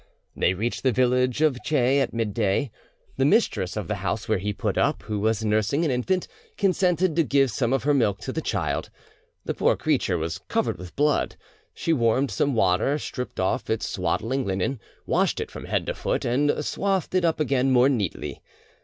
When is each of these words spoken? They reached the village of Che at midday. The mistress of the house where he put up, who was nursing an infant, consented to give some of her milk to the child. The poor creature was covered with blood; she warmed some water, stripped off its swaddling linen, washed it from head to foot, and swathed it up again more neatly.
They 0.35 0.55
reached 0.55 0.81
the 0.81 0.91
village 0.91 1.41
of 1.43 1.63
Che 1.63 1.99
at 1.99 2.11
midday. 2.11 2.71
The 3.17 3.23
mistress 3.25 3.77
of 3.77 3.87
the 3.87 3.97
house 4.01 4.27
where 4.27 4.39
he 4.39 4.51
put 4.51 4.75
up, 4.75 5.03
who 5.03 5.19
was 5.19 5.45
nursing 5.45 5.85
an 5.85 5.91
infant, 5.91 6.27
consented 6.57 7.15
to 7.15 7.23
give 7.23 7.51
some 7.51 7.71
of 7.71 7.83
her 7.83 7.93
milk 7.93 8.17
to 8.21 8.31
the 8.31 8.41
child. 8.41 8.89
The 9.45 9.53
poor 9.53 9.75
creature 9.75 10.17
was 10.17 10.39
covered 10.39 10.79
with 10.79 10.95
blood; 10.95 11.35
she 11.75 11.93
warmed 11.93 12.31
some 12.31 12.55
water, 12.55 12.97
stripped 12.97 13.39
off 13.39 13.69
its 13.69 13.87
swaddling 13.87 14.43
linen, 14.43 14.79
washed 15.05 15.39
it 15.39 15.51
from 15.51 15.65
head 15.65 15.85
to 15.85 15.93
foot, 15.93 16.25
and 16.25 16.51
swathed 16.65 17.13
it 17.13 17.23
up 17.23 17.39
again 17.39 17.69
more 17.69 17.87
neatly. 17.87 18.41